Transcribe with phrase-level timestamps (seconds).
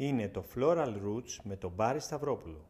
[0.00, 2.68] Είναι το Floral Roots με τον Μπάρι Σταυρόπουλο.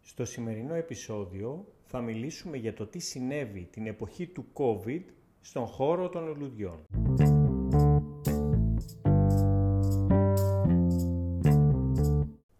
[0.00, 5.00] Στο σημερινό επεισόδιο θα μιλήσουμε για το τι συνέβη την εποχή του COVID
[5.40, 6.84] στον χώρο των λουλουδιών.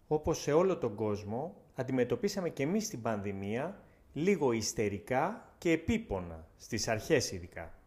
[0.07, 6.89] Όπως σε όλο τον κόσμο, αντιμετωπίσαμε και εμείς την πανδημία λίγο ιστερικά και επίπονα, στις
[6.89, 7.84] αρχές ειδικά.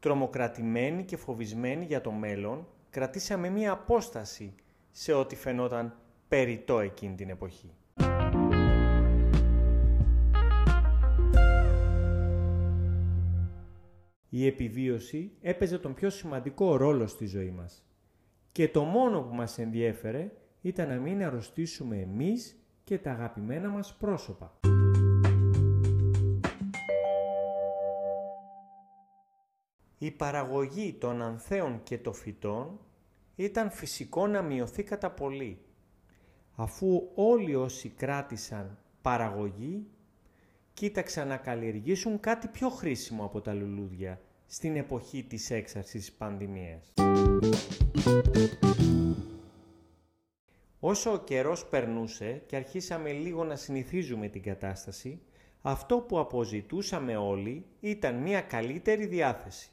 [0.00, 4.54] Τρομοκρατημένοι και φοβισμένοι για το μέλλον, κρατήσαμε μία απόσταση
[4.90, 7.74] σε ό,τι φαινόταν περιττό εκείνη την εποχή.
[14.28, 17.84] Η επιβίωση έπαιζε τον πιο σημαντικό ρόλο στη ζωή μας.
[18.52, 23.96] Και το μόνο που μας ενδιέφερε ήταν να μην αρρωστήσουμε εμείς και τα αγαπημένα μας
[23.96, 24.60] πρόσωπα.
[30.02, 32.80] Η παραγωγή των ανθέων και των φυτών
[33.36, 35.58] ήταν φυσικό να μειωθεί κατά πολύ,
[36.54, 39.86] αφού όλοι όσοι κράτησαν παραγωγή
[40.72, 46.92] κοίταξαν να καλλιεργήσουν κάτι πιο χρήσιμο από τα λουλούδια στην εποχή της έξαρσης της πανδημίας.
[50.80, 55.20] Όσο ο καιρός περνούσε και αρχίσαμε λίγο να συνηθίζουμε την κατάσταση,
[55.62, 59.70] αυτό που αποζητούσαμε όλοι ήταν μια καλύτερη διάθεση.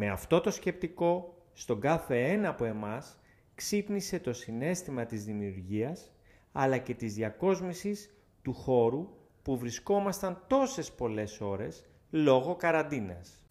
[0.00, 3.18] Με αυτό το σκεπτικό, στον κάθε ένα από εμάς
[3.54, 6.12] ξύπνησε το συνέστημα της δημιουργίας,
[6.52, 9.08] αλλά και της διακόσμησης του χώρου
[9.42, 13.42] που βρισκόμασταν τόσες πολλές ώρες λόγω καραντίνας.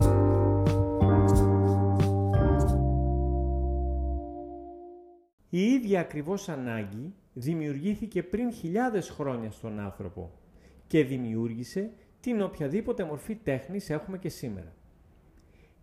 [5.49, 10.31] Η ίδια ακριβώς ανάγκη δημιουργήθηκε πριν χιλιάδες χρόνια στον άνθρωπο
[10.87, 14.75] και δημιούργησε την οποιαδήποτε μορφή τέχνης έχουμε και σήμερα.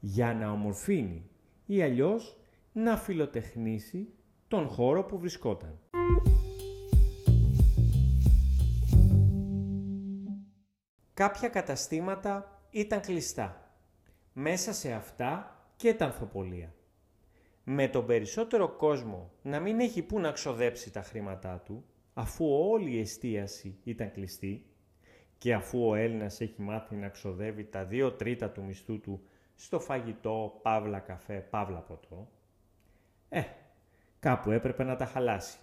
[0.07, 1.31] Για να ομορφύνει
[1.67, 2.37] ή αλλιώς
[2.73, 4.09] να φιλοτεχνήσει
[4.49, 5.79] τον χώρο που βρισκόταν.
[11.15, 13.77] Κάποια καταστήματα ήταν κλειστά.
[14.33, 16.75] Μέσα σε αυτά και τα ανθοπολία
[17.65, 22.91] με τον περισσότερο κόσμο να μην έχει που να ξοδέψει τα χρήματά του, αφού όλη
[22.91, 24.67] η εστίαση ήταν κλειστή
[25.39, 29.23] και αφού ο Έλληνας έχει μάθει να ξοδεύει τα δύο τρίτα του μισθού του
[29.55, 32.29] στο φαγητό, παύλα καφέ, παύλα ποτό,
[33.29, 33.43] ε,
[34.19, 35.59] κάπου έπρεπε να τα χαλάσει.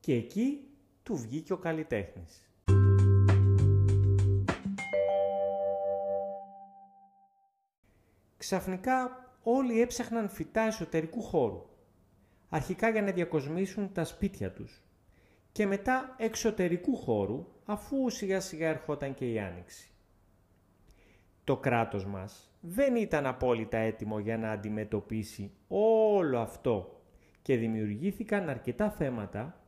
[0.00, 0.68] Και εκεί
[1.02, 2.50] του βγήκε ο καλλιτέχνης.
[8.36, 11.66] Ξαφνικά όλοι έψαχναν φυτά εσωτερικού χώρου.
[12.48, 14.82] Αρχικά για να διακοσμήσουν τα σπίτια τους
[15.52, 19.90] και μετά εξωτερικού χώρου αφού σιγά σιγά ερχόταν και η Άνοιξη.
[21.44, 27.00] Το κράτος μας δεν ήταν απόλυτα έτοιμο για να αντιμετωπίσει όλο αυτό
[27.42, 29.60] και δημιουργήθηκαν αρκετά θέματα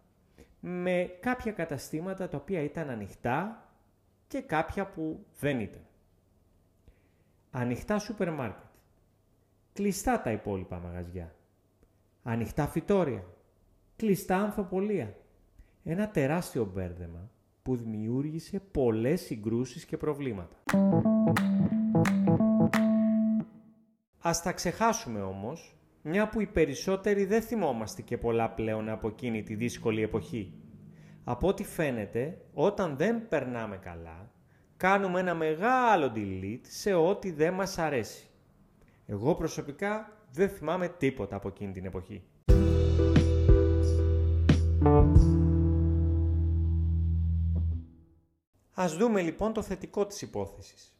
[0.60, 3.68] με κάποια καταστήματα τα οποία ήταν ανοιχτά
[4.26, 5.80] και κάποια που δεν ήταν.
[7.50, 8.66] Ανοιχτά σούπερ μάρκετ
[9.78, 11.34] κλειστά τα υπόλοιπα μαγαζιά.
[12.22, 13.24] Ανοιχτά φυτόρια,
[13.96, 15.16] κλειστά ανθοπολία.
[15.84, 17.30] Ένα τεράστιο μπέρδεμα
[17.62, 20.56] που δημιούργησε πολλές συγκρούσεις και προβλήματα.
[24.28, 29.42] Ας τα ξεχάσουμε όμως, μια που οι περισσότεροι δεν θυμόμαστε και πολλά πλέον από εκείνη
[29.42, 30.52] τη δύσκολη εποχή.
[31.24, 34.30] Από ό,τι φαίνεται, όταν δεν περνάμε καλά,
[34.76, 38.26] κάνουμε ένα μεγάλο delete σε ό,τι δεν μας αρέσει.
[39.06, 42.22] Εγώ προσωπικά δεν θυμάμαι τίποτα από εκείνη την εποχή.
[48.72, 50.98] Ας δούμε λοιπόν το θετικό της υπόθεσης.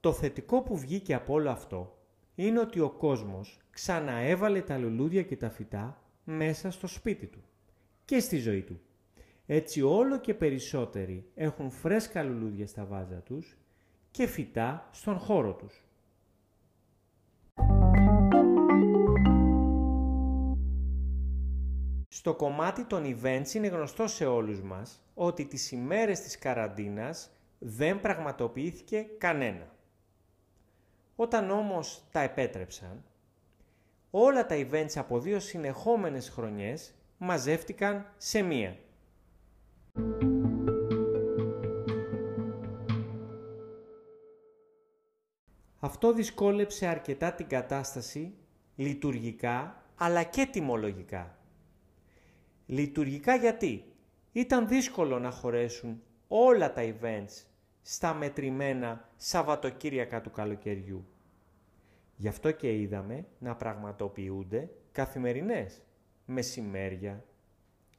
[0.00, 1.96] Το θετικό που βγήκε από όλο αυτό
[2.34, 7.42] είναι ότι ο κόσμος ξαναέβαλε τα λουλούδια και τα φυτά μέσα στο σπίτι του
[8.04, 8.80] και στη ζωή του.
[9.46, 13.56] Έτσι όλο και περισσότεροι έχουν φρέσκα λουλούδια στα βάζα τους
[14.10, 15.84] και φυτά στον χώρο τους.
[22.08, 28.00] Στο κομμάτι των events είναι γνωστό σε όλους μας ότι τις ημέρες της καραντίνας δεν
[28.00, 29.74] πραγματοποιήθηκε κανένα.
[31.16, 33.04] Όταν όμως τα επέτρεψαν,
[34.10, 38.76] όλα τα events από δύο συνεχόμενες χρονιές μαζεύτηκαν σε μία.
[45.78, 48.34] Αυτό δυσκόλεψε αρκετά την κατάσταση
[48.76, 51.38] λειτουργικά αλλά και τιμολογικά.
[52.66, 53.92] Λειτουργικά γιατί;
[54.32, 57.44] Ήταν δύσκολο να χωρέσουν όλα τα events
[57.82, 61.04] στα μετρημένα Σαββατοκύριακα του καλοκαιριού.
[62.16, 65.82] Γι' αυτό και είδαμε να πραγματοποιούνται καθημερινές,
[66.24, 67.24] μεσημέρια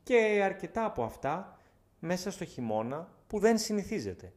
[0.04, 1.60] και αρκετά από αυτά
[2.00, 4.34] μέσα στο χειμώνα που δεν συνηθίζεται.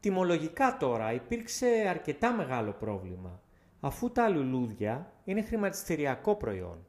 [0.00, 3.42] Τιμολογικά τώρα υπήρξε αρκετά μεγάλο πρόβλημα,
[3.80, 6.86] αφού τα λουλούδια είναι χρηματιστηριακό προϊόν.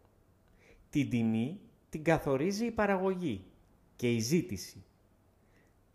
[0.89, 1.59] Την τιμή
[1.89, 3.45] την καθορίζει η παραγωγή
[3.95, 4.83] και η ζήτηση.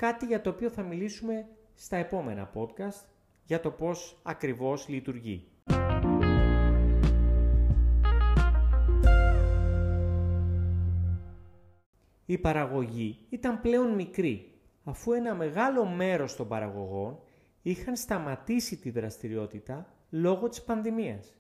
[0.00, 3.05] Κάτι για το οποίο θα μιλήσουμε στα επόμενα podcast
[3.44, 5.49] για το πώς ακριβώς λειτουργεί.
[12.26, 14.52] Η παραγωγή ήταν πλέον μικρή,
[14.85, 17.19] αφού ένα μεγάλο μέρος των παραγωγών
[17.62, 21.35] είχαν σταματήσει τη δραστηριότητα λόγω της πανδημίας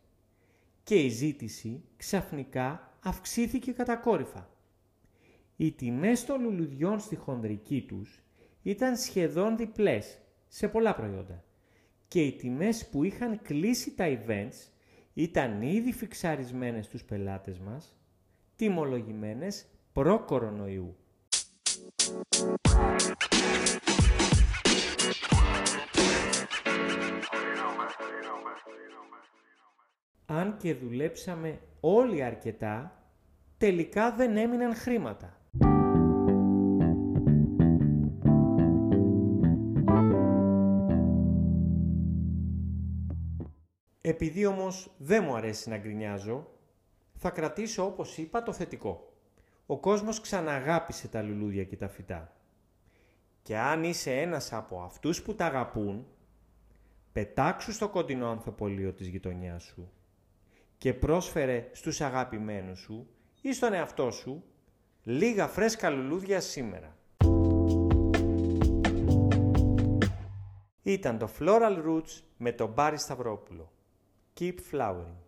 [0.82, 4.50] και η ζήτηση ξαφνικά αυξήθηκε κατακόρυφα.
[5.56, 8.24] Οι τιμές των λουλουδιών στη χονδρική τους
[8.62, 10.18] ήταν σχεδόν διπλές
[10.48, 11.44] σε πολλά προϊόντα
[12.08, 14.70] και οι τιμές που είχαν κλείσει τα events
[15.14, 17.96] ήταν ήδη φιξαρισμένες στους πελάτες μας,
[18.56, 20.96] τιμολογημένες προ-κορονοϊού.
[30.26, 33.04] Αν και δουλέψαμε όλοι αρκετά,
[33.58, 35.39] τελικά δεν έμειναν χρήματα.
[44.10, 46.46] Επειδή όμως δεν μου αρέσει να γκρινιάζω,
[47.14, 49.12] θα κρατήσω όπως είπα το θετικό.
[49.66, 52.36] Ο κόσμος ξαναγάπησε τα λουλούδια και τα φυτά.
[53.42, 56.06] Και αν είσαι ένας από αυτούς που τα αγαπούν,
[57.12, 59.90] πετάξου στο κοντινό ανθοπολείο της γειτονιάς σου
[60.78, 63.08] και πρόσφερε στους αγαπημένους σου
[63.40, 64.44] ή στον εαυτό σου
[65.02, 66.96] λίγα φρέσκα λουλούδια σήμερα.
[70.82, 73.72] Ήταν το Floral Roots με τον Μπάρι Σταυρόπουλο.
[74.40, 75.18] Keep flowering.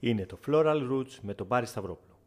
[0.00, 2.17] Είναι το Floral Roots με τον Μπάρι Σταυρόπουλο.